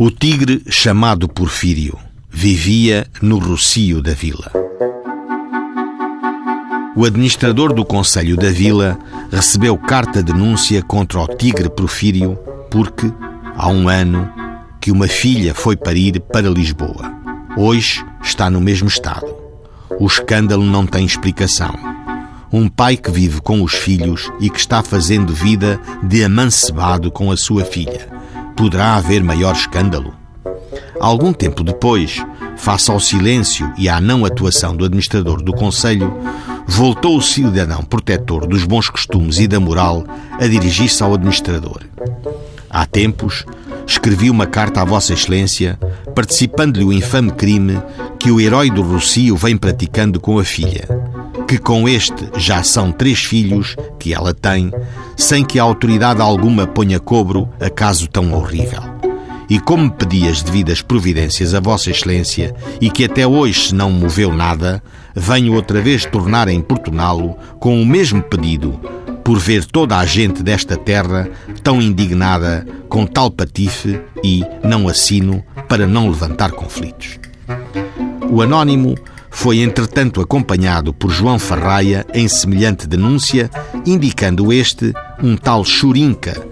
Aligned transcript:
O 0.00 0.12
tigre 0.12 0.62
chamado 0.70 1.28
Porfírio 1.28 1.98
vivia 2.30 3.08
no 3.20 3.36
Rocio 3.36 4.00
da 4.00 4.12
vila. 4.12 4.48
O 6.94 7.04
administrador 7.04 7.72
do 7.72 7.84
Conselho 7.84 8.36
da 8.36 8.48
Vila 8.48 8.96
recebeu 9.28 9.76
carta 9.76 10.22
denúncia 10.22 10.84
contra 10.84 11.18
o 11.18 11.26
tigre 11.26 11.68
Porfírio 11.68 12.38
porque, 12.70 13.12
há 13.56 13.68
um 13.68 13.88
ano, 13.88 14.32
que 14.80 14.92
uma 14.92 15.08
filha 15.08 15.52
foi 15.52 15.76
parir 15.76 16.20
para 16.20 16.48
Lisboa. 16.48 17.12
Hoje 17.56 18.06
está 18.22 18.48
no 18.48 18.60
mesmo 18.60 18.86
estado. 18.86 19.34
O 19.98 20.06
escândalo 20.06 20.62
não 20.62 20.86
tem 20.86 21.04
explicação. 21.04 21.74
Um 22.52 22.68
pai 22.68 22.96
que 22.96 23.10
vive 23.10 23.40
com 23.40 23.64
os 23.64 23.74
filhos 23.74 24.30
e 24.38 24.48
que 24.48 24.60
está 24.60 24.80
fazendo 24.80 25.34
vida 25.34 25.80
de 26.04 26.22
amancebado 26.22 27.10
com 27.10 27.32
a 27.32 27.36
sua 27.36 27.64
filha 27.64 28.16
Poderá 28.58 28.96
haver 28.96 29.22
maior 29.22 29.54
escândalo? 29.54 30.12
Algum 31.00 31.32
tempo 31.32 31.62
depois, 31.62 32.20
face 32.56 32.90
ao 32.90 32.98
silêncio 32.98 33.72
e 33.78 33.88
à 33.88 34.00
não 34.00 34.24
atuação 34.24 34.76
do 34.76 34.84
administrador 34.84 35.40
do 35.40 35.52
Conselho, 35.52 36.12
voltou 36.66 37.16
o 37.16 37.22
cidadão 37.22 37.84
protetor 37.84 38.48
dos 38.48 38.64
bons 38.64 38.90
costumes 38.90 39.38
e 39.38 39.46
da 39.46 39.60
moral 39.60 40.04
a 40.32 40.46
dirigir-se 40.48 41.00
ao 41.04 41.14
administrador. 41.14 41.82
Há 42.68 42.84
tempos, 42.84 43.44
escrevi 43.86 44.28
uma 44.28 44.44
carta 44.44 44.82
à 44.82 44.84
Vossa 44.84 45.12
Excelência, 45.12 45.78
participando-lhe 46.12 46.84
o 46.84 46.92
infame 46.92 47.30
crime 47.30 47.80
que 48.18 48.32
o 48.32 48.40
herói 48.40 48.72
do 48.72 48.82
Rocio 48.82 49.36
vem 49.36 49.56
praticando 49.56 50.18
com 50.18 50.36
a 50.36 50.44
filha 50.44 50.84
que 51.48 51.56
com 51.56 51.88
este 51.88 52.28
já 52.36 52.62
são 52.62 52.92
três 52.92 53.24
filhos 53.24 53.74
que 53.98 54.12
ela 54.12 54.34
tem, 54.34 54.70
sem 55.16 55.42
que 55.42 55.58
a 55.58 55.62
autoridade 55.62 56.20
alguma 56.20 56.66
ponha 56.66 57.00
cobro 57.00 57.48
a 57.58 57.70
caso 57.70 58.06
tão 58.06 58.34
horrível. 58.34 58.82
E 59.48 59.58
como 59.58 59.90
pedi 59.90 60.28
as 60.28 60.42
devidas 60.42 60.82
providências 60.82 61.54
a 61.54 61.60
Vossa 61.60 61.90
Excelência 61.90 62.54
e 62.82 62.90
que 62.90 63.04
até 63.04 63.26
hoje 63.26 63.68
se 63.68 63.74
não 63.74 63.90
moveu 63.90 64.30
nada, 64.30 64.82
venho 65.16 65.54
outra 65.54 65.80
vez 65.80 66.04
tornar 66.04 66.48
a 66.48 66.52
importuná-lo 66.52 67.34
com 67.58 67.80
o 67.80 67.86
mesmo 67.86 68.22
pedido, 68.22 68.78
por 69.24 69.38
ver 69.38 69.64
toda 69.64 69.96
a 69.96 70.04
gente 70.04 70.42
desta 70.42 70.76
terra 70.76 71.30
tão 71.62 71.80
indignada 71.80 72.66
com 72.90 73.06
tal 73.06 73.30
patife 73.30 73.98
e 74.22 74.44
não 74.62 74.86
assino 74.86 75.42
para 75.66 75.86
não 75.86 76.10
levantar 76.10 76.52
conflitos. 76.52 77.18
O 78.30 78.42
anónimo 78.42 78.94
foi 79.38 79.60
entretanto 79.60 80.20
acompanhado 80.20 80.92
por 80.92 81.12
João 81.12 81.38
Farraia 81.38 82.04
em 82.12 82.26
semelhante 82.26 82.88
denúncia, 82.88 83.48
indicando 83.86 84.52
este 84.52 84.92
um 85.22 85.36
tal 85.36 85.64
Churinca, 85.64 86.44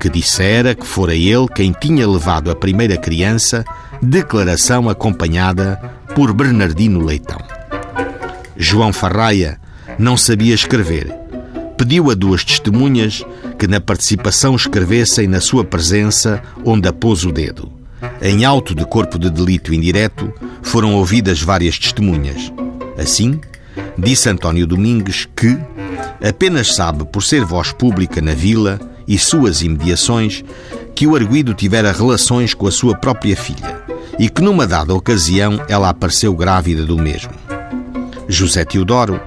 que 0.00 0.10
dissera 0.10 0.74
que 0.74 0.84
fora 0.84 1.14
ele 1.14 1.46
quem 1.54 1.70
tinha 1.70 2.08
levado 2.08 2.50
a 2.50 2.56
primeira 2.56 2.96
criança, 2.96 3.64
declaração 4.02 4.88
acompanhada 4.88 5.80
por 6.16 6.32
Bernardino 6.32 7.04
Leitão. 7.04 7.38
João 8.56 8.92
Farraia 8.92 9.60
não 9.96 10.16
sabia 10.16 10.56
escrever. 10.56 11.14
Pediu 11.78 12.10
a 12.10 12.14
duas 12.14 12.42
testemunhas 12.42 13.24
que 13.56 13.68
na 13.68 13.80
participação 13.80 14.56
escrevessem 14.56 15.28
na 15.28 15.40
sua 15.40 15.64
presença 15.64 16.42
onde 16.64 16.88
apôs 16.88 17.24
o 17.24 17.30
dedo. 17.30 17.83
Em 18.22 18.44
auto 18.44 18.74
de 18.74 18.84
corpo 18.84 19.18
de 19.18 19.30
delito 19.30 19.74
indireto, 19.74 20.32
foram 20.62 20.94
ouvidas 20.94 21.42
várias 21.42 21.78
testemunhas. 21.78 22.52
Assim, 22.98 23.40
disse 23.98 24.28
António 24.28 24.66
Domingues 24.66 25.28
que 25.36 25.58
apenas 26.26 26.74
sabe, 26.74 27.04
por 27.04 27.22
ser 27.22 27.44
voz 27.44 27.72
pública 27.72 28.20
na 28.20 28.34
vila 28.34 28.80
e 29.06 29.18
suas 29.18 29.62
imediações, 29.62 30.42
que 30.94 31.06
o 31.06 31.16
arguido 31.16 31.52
tivera 31.54 31.92
relações 31.92 32.54
com 32.54 32.66
a 32.66 32.70
sua 32.70 32.96
própria 32.96 33.36
filha 33.36 33.82
e 34.18 34.28
que 34.28 34.40
numa 34.40 34.66
dada 34.66 34.94
ocasião 34.94 35.60
ela 35.68 35.88
apareceu 35.88 36.34
grávida 36.34 36.84
do 36.84 36.96
mesmo. 36.96 37.32
José 38.28 38.64
Teodoro, 38.64 39.20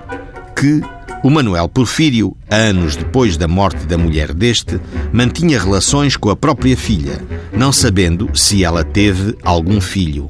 que 0.56 0.82
o 1.28 1.30
Manuel 1.30 1.68
Porfírio, 1.68 2.38
anos 2.50 2.96
depois 2.96 3.36
da 3.36 3.50
morte 3.50 3.86
da 3.86 3.98
mulher 3.98 4.34
deste, 4.34 4.80
mantinha 5.12 5.60
relações 5.60 6.16
com 6.16 6.30
a 6.30 6.38
própria 6.38 6.78
filha, 6.78 7.22
não 7.52 7.74
sabendo 7.74 8.30
se 8.34 8.64
ela 8.64 8.82
teve 8.82 9.36
algum 9.44 9.82
filho. 9.82 10.30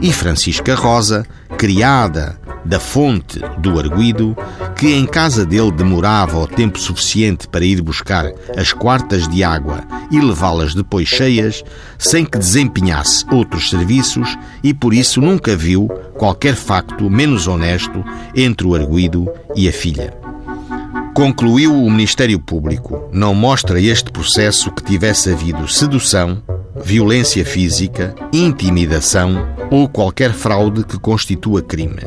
E 0.00 0.12
Francisca 0.12 0.74
Rosa, 0.74 1.24
criada 1.56 2.36
da 2.64 2.80
fonte 2.80 3.38
do 3.58 3.78
arguido, 3.78 4.36
que 4.76 4.92
em 4.92 5.06
casa 5.06 5.46
dele 5.46 5.70
demorava 5.70 6.40
o 6.40 6.46
tempo 6.48 6.76
suficiente 6.76 7.46
para 7.46 7.64
ir 7.64 7.80
buscar 7.80 8.26
as 8.56 8.72
quartas 8.72 9.28
de 9.28 9.44
água 9.44 9.84
e 10.10 10.20
levá-las 10.20 10.74
depois 10.74 11.06
cheias, 11.06 11.62
sem 11.96 12.24
que 12.24 12.36
desempenhasse 12.36 13.24
outros 13.30 13.70
serviços 13.70 14.36
e 14.60 14.74
por 14.74 14.92
isso 14.92 15.20
nunca 15.20 15.54
viu 15.54 15.86
qualquer 16.18 16.56
facto 16.56 17.08
menos 17.08 17.46
honesto 17.46 18.04
entre 18.34 18.66
o 18.66 18.74
arguido 18.74 19.30
e 19.54 19.68
a 19.68 19.72
filha. 19.72 20.21
Concluiu 21.14 21.74
o 21.74 21.90
Ministério 21.90 22.40
Público. 22.40 23.08
Não 23.12 23.34
mostra 23.34 23.78
este 23.78 24.10
processo 24.10 24.72
que 24.72 24.82
tivesse 24.82 25.30
havido 25.30 25.68
sedução, 25.68 26.42
violência 26.82 27.44
física, 27.44 28.14
intimidação 28.32 29.46
ou 29.70 29.86
qualquer 29.86 30.32
fraude 30.32 30.84
que 30.84 30.98
constitua 30.98 31.60
crime. 31.60 32.00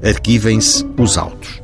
Arquivem-se 0.00 0.86
os 0.96 1.18
autos. 1.18 1.60